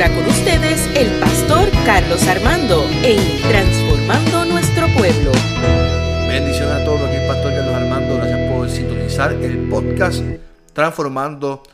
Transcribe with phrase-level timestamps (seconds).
[0.00, 5.32] ahora con ustedes el pastor Carlos Armando en Transformando Nuestro Pueblo.
[6.28, 10.22] Bendiciones a todos, aquí el pastor Carlos Armando, gracias por sintonizar el podcast
[10.72, 11.64] Transformando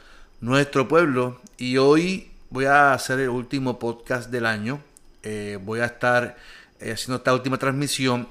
[0.40, 1.38] Nuestro Pueblo.
[1.58, 4.80] Y hoy voy a hacer el último podcast del año.
[5.22, 6.38] Eh, voy a estar
[6.80, 8.26] eh, haciendo esta última transmisión.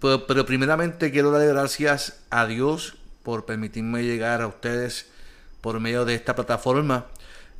[0.00, 5.08] Pero, pero primeramente quiero darle gracias a Dios por permitirme llegar a ustedes
[5.60, 7.06] por medio de esta plataforma.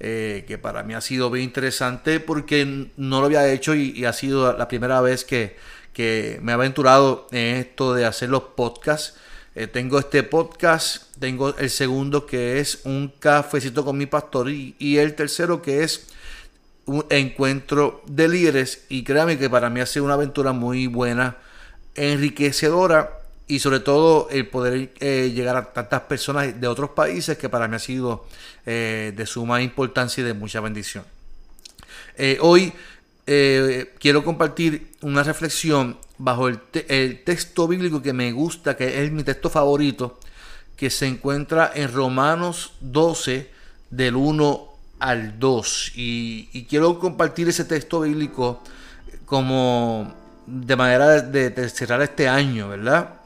[0.01, 4.13] Eh, que para mí ha sido bien interesante porque no lo había hecho y, ha
[4.13, 5.57] sido la primera vez que,
[5.93, 9.15] que, me he aventurado en esto de hacer los podcasts.
[9.55, 14.99] Eh, tengo este podcast, tengo el segundo que es un cafecito con mi pastor y,
[14.99, 16.09] el tercero que es
[16.87, 21.37] un encuentro de líderes y créanme que para mí ha sido una aventura muy buena,
[21.95, 27.49] enriquecedora y sobre todo el poder eh, llegar a tantas personas de otros países que
[27.49, 28.27] para mí ha sido
[28.65, 31.05] eh, de suma importancia y de mucha bendición.
[32.17, 32.73] Eh, hoy
[33.27, 36.61] quiero compartir una reflexión bajo el,
[37.25, 40.21] texto bíblico que me gusta, que es mi texto favorito,
[40.77, 43.51] que se encuentra en Romanos 12
[43.91, 45.93] del 1 al 2.
[45.95, 48.63] Y, quiero compartir ese texto bíblico
[49.25, 50.15] como
[50.47, 53.24] de manera de cerrar este año, ¿verdad?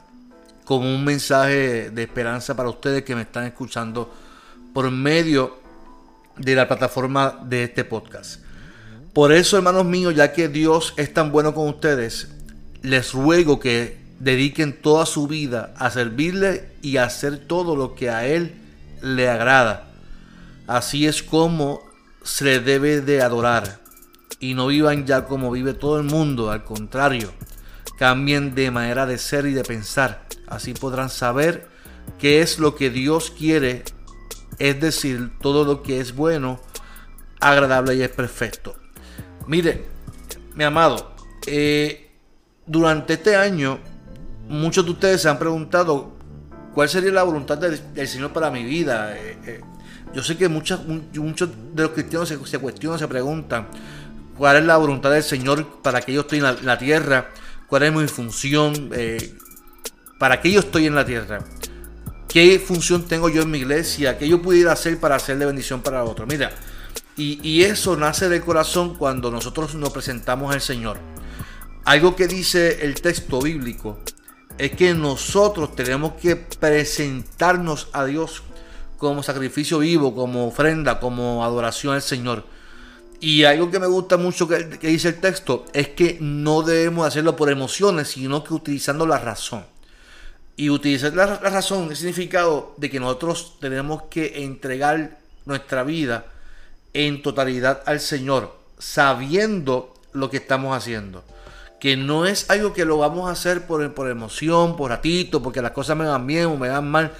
[0.69, 4.13] Como un mensaje de esperanza para ustedes que me están escuchando
[4.71, 5.57] por medio
[6.37, 8.41] de la plataforma de este podcast.
[9.11, 12.27] Por eso, hermanos míos, ya que Dios es tan bueno con ustedes,
[12.83, 18.11] les ruego que dediquen toda su vida a servirle y a hacer todo lo que
[18.11, 18.53] a Él
[19.01, 19.89] le agrada.
[20.67, 21.81] Así es como
[22.23, 23.79] se debe de adorar.
[24.39, 27.31] Y no vivan ya como vive todo el mundo, al contrario,
[27.97, 31.67] cambien de manera de ser y de pensar Así podrán saber
[32.17, 33.83] qué es lo que Dios quiere,
[34.57, 36.59] es decir, todo lo que es bueno,
[37.39, 38.75] agradable y es perfecto.
[39.47, 39.85] Mire,
[40.55, 41.13] mi amado,
[41.45, 42.11] eh,
[42.65, 43.79] durante este año
[44.47, 46.11] muchos de ustedes se han preguntado
[46.73, 49.15] cuál sería la voluntad del, Señor para mi vida.
[49.15, 49.61] Eh, eh,
[50.13, 53.67] yo sé que muchos, muchos de los cristianos se, cuestionan, se preguntan
[54.35, 57.29] cuál es la voluntad del Señor para que yo esté en la, tierra,
[57.67, 58.89] cuál es mi función,
[60.19, 61.39] ¿Para qué yo estoy en la tierra?
[62.27, 64.17] ¿Qué función tengo yo en mi iglesia?
[64.17, 66.27] ¿Qué yo pudiera hacer para hacer de bendición para otros?
[66.27, 66.51] Mira,
[67.15, 70.97] y, eso nace del corazón cuando nosotros nos presentamos al Señor.
[71.85, 73.99] Algo que dice el texto bíblico
[74.57, 78.43] es que nosotros tenemos que presentarnos a Dios
[78.97, 82.45] como sacrificio vivo, como ofrenda, como adoración al Señor.
[83.21, 87.37] Y algo que me gusta mucho que dice el texto es que no debemos hacerlo
[87.37, 89.63] por emociones, sino que utilizando la razón
[90.59, 96.25] y utilizar la, razón, el significado de que nosotros tenemos que entregar nuestra vida
[96.91, 101.23] en totalidad al Señor, sabiendo lo que estamos haciendo.
[101.79, 105.61] Que no es algo que lo vamos a hacer por, por emoción, por ratito, porque
[105.61, 107.13] las cosas me van bien o me van mal,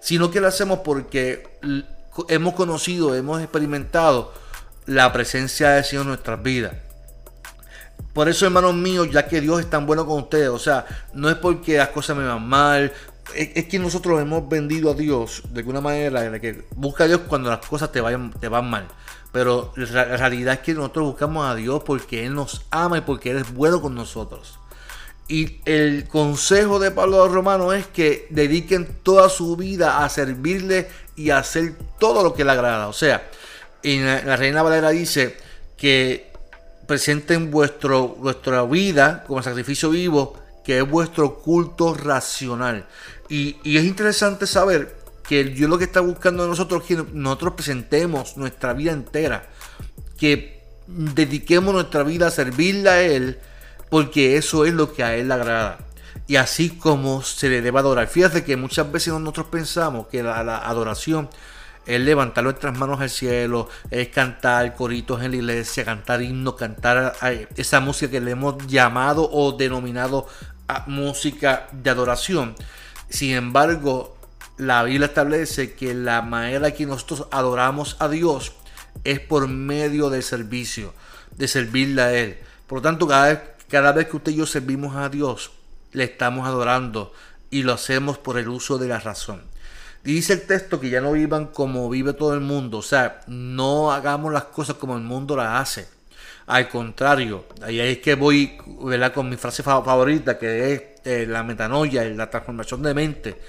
[0.00, 1.48] sino que lo hacemos porque
[2.28, 4.32] hemos conocido, hemos experimentado
[4.86, 6.74] la presencia del Señor en nuestras vidas.
[8.14, 11.28] Por eso, hermanos míos, ya que Dios es tan bueno con ustedes, o sea, no
[11.28, 12.92] es porque las cosas me van mal,
[13.34, 17.22] es, que nosotros hemos vendido a Dios de alguna manera, de que busca a Dios
[17.26, 18.86] cuando las cosas te, van mal.
[19.32, 23.32] Pero la realidad es que nosotros buscamos a Dios porque Él nos ama y porque
[23.32, 24.58] Él es bueno con nosotros.
[25.26, 31.30] Y el consejo de Pablo Romano es que dediquen toda su vida a servirle y
[31.30, 32.86] a hacer todo lo que le agrada.
[32.86, 33.28] O sea,
[33.82, 35.36] en la Reina Valera dice
[35.76, 36.33] que
[36.86, 42.86] presenten vuestro, vuestra vida como sacrificio vivo, que es vuestro culto racional.
[43.28, 44.96] Y, es interesante saber
[45.26, 49.48] que Dios lo que está buscando de nosotros es que nosotros presentemos nuestra vida entera,
[50.18, 53.38] que dediquemos nuestra vida a servirle a Él,
[53.90, 55.78] porque eso es lo que a Él le agrada.
[56.26, 58.06] Y así como se le debe adorar.
[58.06, 61.28] Fíjate que muchas veces nosotros pensamos que la adoración
[61.86, 67.14] es levantar nuestras manos al cielo, es cantar coritos en la iglesia, cantar himnos, cantar
[67.56, 70.26] esa música que le hemos llamado o denominado
[70.86, 72.54] música de adoración.
[73.08, 74.16] Sin embargo,
[74.56, 78.52] la Biblia establece que la manera que nosotros adoramos a Dios
[79.02, 80.94] es por medio del servicio,
[81.36, 82.38] de servirle a Él.
[82.66, 85.52] Por lo tanto, cada vez que usted y yo servimos a Dios,
[85.92, 87.12] le estamos adorando
[87.50, 89.42] y lo hacemos por el uso de la razón.
[90.04, 92.78] Dice el texto que ya no vivan como vive todo el mundo.
[92.78, 95.88] O sea, no hagamos las cosas como el mundo las hace.
[96.46, 99.14] Al contrario, ahí es que voy ¿verdad?
[99.14, 103.40] con mi frase favorita, que es eh, la metanoia, la transformación de mente.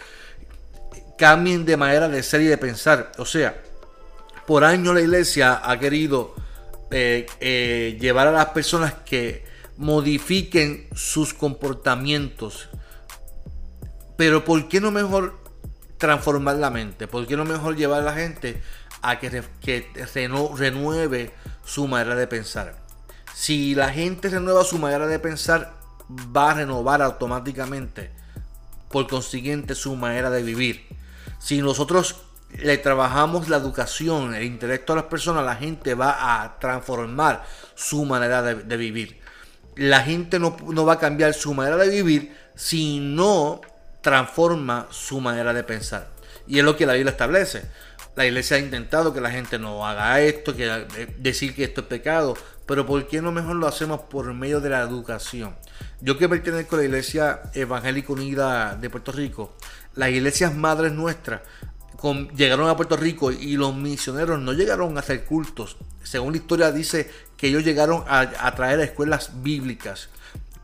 [1.18, 3.12] Cambien de manera de ser y de pensar.
[3.18, 3.62] O sea,
[4.48, 6.36] por años la iglesia ha querido
[6.90, 9.44] eh, eh, llevar a las personas que
[9.76, 12.70] modifiquen sus comportamientos.
[14.16, 15.45] Pero ¿por qué no mejor
[16.06, 17.08] transformar la mente?
[17.08, 18.62] ¿Por qué no mejor llevar a la gente
[19.02, 19.88] a que, que
[20.58, 22.78] renueve su manera de pensar?
[23.34, 25.74] Si la gente renueva su manera de pensar,
[26.10, 28.12] va a renovar automáticamente,
[28.90, 30.86] por consiguiente, su manera de vivir.
[31.40, 32.18] Si nosotros
[32.52, 37.44] le trabajamos la educación, el intelecto a las personas, la gente va a transformar
[37.74, 39.20] su manera de, vivir.
[39.76, 43.60] La gente no, no va a cambiar su manera de vivir si no
[44.06, 46.10] transforma su manera de pensar.
[46.46, 47.64] Y es lo que la Biblia establece.
[48.16, 51.82] La iglesia ha intentado que la gente no haga esto, que eh, decir que esto
[51.82, 52.38] es pecado,
[52.68, 55.56] pero ¿por qué no mejor lo hacemos por medio de la educación?
[56.02, 59.56] Yo que pertenezco a la Iglesia Evangélica Unida de Puerto Rico,
[59.96, 61.42] las iglesias madres nuestras
[62.36, 65.78] llegaron a Puerto Rico y los misioneros no llegaron a hacer cultos.
[66.04, 70.10] Según la historia dice que ellos llegaron a, traer a escuelas bíblicas.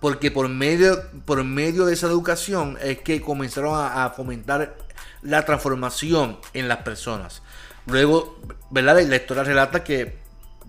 [0.01, 4.75] Porque por medio, por medio de esa educación es que comenzaron a, fomentar
[5.21, 7.41] la transformación en las personas.
[7.85, 8.37] Luego,
[8.69, 8.99] ¿verdad?
[9.01, 10.19] La historia relata que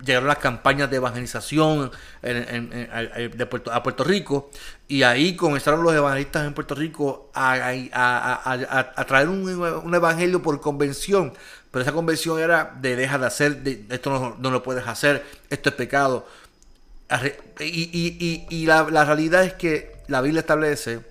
[0.03, 1.91] llegaron las campañas de evangelización
[3.71, 4.49] a Puerto Rico
[4.87, 7.73] y ahí comenzaron los evangelistas en Puerto Rico a,
[9.07, 11.33] traer un, evangelio por convención,
[11.71, 15.75] pero esa convención era de deja de hacer, esto no, lo puedes hacer, esto es
[15.75, 16.27] pecado.
[17.59, 21.01] Y, la, realidad es que la Biblia establece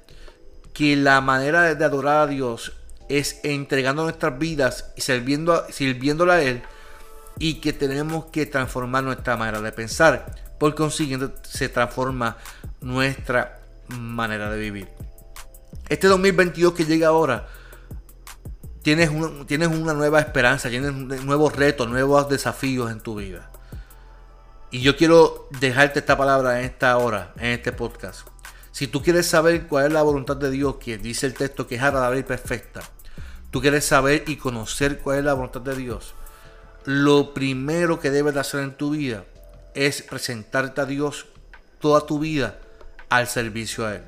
[0.73, 2.73] que la manera de, adorar a Dios
[3.09, 6.63] es entregando nuestras vidas y sirviendo, sirviéndole a Él
[7.39, 10.35] y que tenemos que transformar nuestra manera de pensar.
[10.59, 12.37] Por consiguiente, se transforma
[12.81, 14.89] nuestra manera de vivir.
[15.89, 17.49] Este 2022 que llega ahora,
[18.83, 19.11] tienes,
[19.47, 20.93] tienes una nueva esperanza, tienes
[21.25, 23.51] nuevos retos, nuevos desafíos en tu vida.
[24.73, 28.27] Y yo quiero dejarte esta palabra en esta hora, en este podcast.
[28.71, 31.75] Si tú quieres saber cuál es la voluntad de Dios, que dice el texto que
[31.75, 32.81] es agradable y perfecta,
[33.51, 36.15] tú quieres saber y conocer cuál es la voluntad de Dios,
[36.87, 39.27] lo primero que debes de hacer en tu vida
[39.75, 41.27] es presentarte a Dios
[41.79, 42.59] toda tu vida
[43.11, 44.03] al servicio a Él.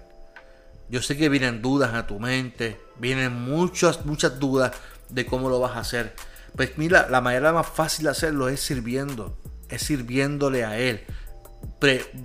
[0.88, 4.72] Yo sé que vienen dudas a tu mente, vienen muchas, muchas dudas
[5.10, 6.14] de cómo lo vas a hacer.
[6.56, 9.36] Pues mira, la manera más fácil de hacerlo es sirviendo,
[9.68, 11.04] es sirviéndole a Él.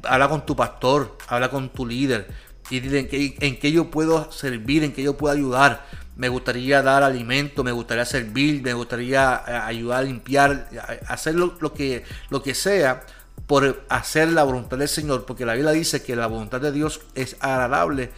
[0.04, 2.28] habla con tu pastor, habla con tu líder
[2.70, 3.08] y dile
[3.40, 5.86] en qué yo puedo servir, en qué yo puedo ayudar
[6.20, 10.70] me gustaría dar alimento, me gustaría servir, me gustaría eh, ayudar a limpiar,
[11.08, 13.06] hacer lo, que, lo que sea
[13.48, 17.00] por hacer la voluntad del Señor, porque la Biblia dice que la voluntad de Dios
[17.16, 18.12] es agradable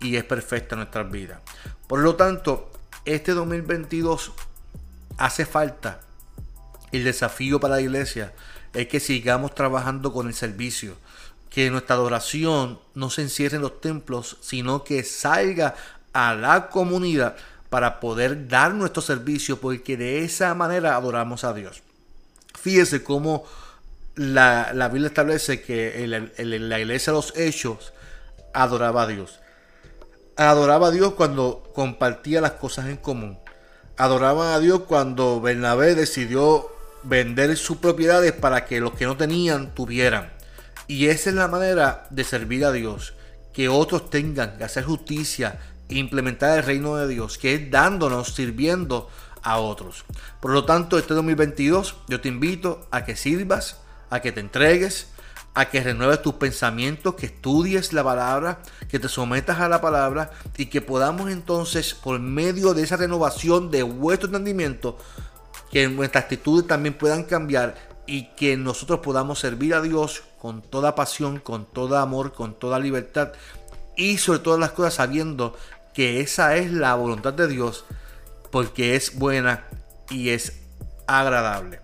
[0.00, 1.40] y es perfecta en nuestras vidas.
[1.86, 2.70] Por lo tanto,
[3.06, 4.32] este 2022
[5.16, 6.00] hace falta
[6.92, 8.34] el desafío para la iglesia
[8.76, 10.96] es que sigamos trabajando con el servicio,
[11.48, 15.74] que nuestra adoración no se encierre en los templos, sino que salga
[16.12, 17.36] a la comunidad
[17.70, 21.82] para poder dar nuestro servicio, porque de esa manera adoramos a Dios.
[22.54, 23.44] Fíjese cómo
[24.14, 26.10] la, Biblia establece que en
[26.70, 27.94] la, iglesia de los hechos
[28.52, 29.40] adoraba a Dios.
[30.36, 33.38] Adoraba a Dios cuando compartía las cosas en común.
[33.96, 36.75] Adoraba a Dios cuando Bernabé decidió
[37.08, 40.32] vender sus propiedades para que los que no tenían tuvieran.
[40.88, 43.14] Y esa es la manera de servir a Dios.
[43.52, 45.58] Que otros tengan que hacer justicia,
[45.88, 49.08] implementar el reino de Dios, que es dándonos, sirviendo
[49.42, 50.04] a otros.
[50.40, 53.78] Por lo tanto, este 2022 yo te invito a que sirvas,
[54.10, 55.08] a que te entregues,
[55.54, 58.58] a que renueves tus pensamientos, que estudies la palabra,
[58.90, 63.70] que te sometas a la palabra y que podamos entonces, por medio de esa renovación
[63.70, 64.98] de vuestro entendimiento,
[65.70, 67.74] que nuestras actitudes también puedan cambiar
[68.06, 72.78] y que nosotros podamos servir a Dios con toda pasión, con todo amor, con toda
[72.78, 73.32] libertad
[73.96, 75.56] y sobre todas las cosas sabiendo
[75.92, 77.84] que esa es la voluntad de Dios
[78.50, 79.64] porque es buena
[80.10, 80.60] y es
[81.06, 81.80] agradable.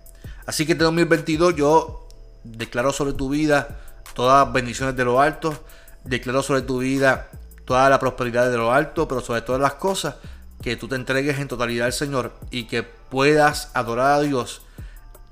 [0.46, 2.08] Así que este 2022 yo
[2.44, 3.80] declaro sobre tu vida
[4.14, 5.64] todas bendiciones de lo alto,
[6.04, 7.30] declaro sobre tu vida
[7.64, 10.16] toda la prosperidad de lo alto, pero sobre todas las cosas
[10.62, 14.62] que tú te entregues en totalidad al Señor y que puedas adorar a Dios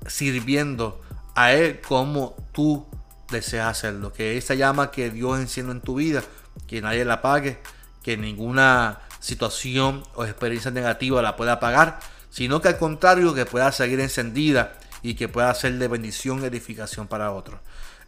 [0.05, 1.01] sirviendo
[1.35, 2.85] a Él como tú
[3.31, 4.13] deseas hacerlo.
[4.13, 6.21] Que esa llama que Dios enciende en tu vida,
[6.67, 7.59] que nadie la apague
[8.03, 13.71] que ninguna situación o experiencia negativa la pueda apagar, sino que al contrario que pueda
[13.71, 17.59] seguir encendida y que pueda ser de bendición y edificación para otros.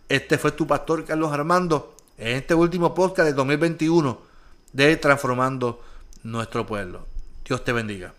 [0.10, 4.20] Este fue tu pastor Carlos Armando en este último podcast de 2021
[4.72, 5.84] de Transformando
[6.24, 7.13] nuestro pueblo.
[7.46, 8.14] Dios te bendiga.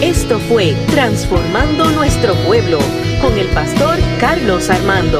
[0.00, 2.78] Esto fue Transformando Nuestro Pueblo
[3.20, 5.18] con el pastor Carlos Armando.